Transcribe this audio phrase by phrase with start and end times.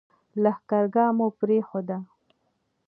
[0.43, 1.97] لښکرګاه مو پرېښوده.